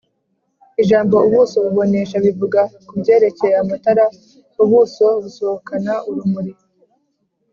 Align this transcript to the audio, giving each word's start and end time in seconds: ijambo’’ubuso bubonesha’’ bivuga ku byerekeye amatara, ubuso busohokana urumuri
ijambo’’ubuso 0.81 1.55
bubonesha’’ 1.65 2.17
bivuga 2.25 2.59
ku 2.87 2.93
byerekeye 3.01 3.55
amatara, 3.63 4.05
ubuso 4.63 5.05
busohokana 5.21 5.93
urumuri 6.09 6.53